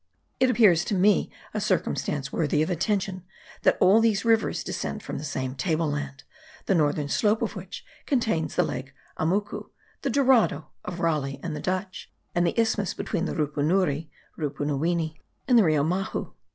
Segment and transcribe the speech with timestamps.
[0.39, 3.23] It appears to me a circumstance worthy of attention
[3.61, 6.23] that all these rivers descend from the same table land,
[6.65, 9.69] the northern slope of which contains the lake Amucu,
[10.01, 14.09] the Dorado of Raleigh and the Dutch, and the isthmus between the Rupunuri
[14.39, 16.33] (Rupunuwini) and the Rio Mahu.